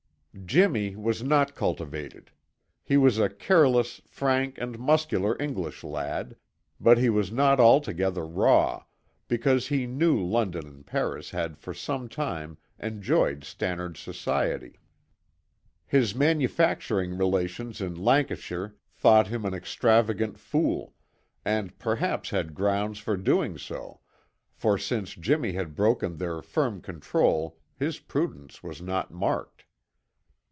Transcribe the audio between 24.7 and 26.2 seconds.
since Jimmy had broken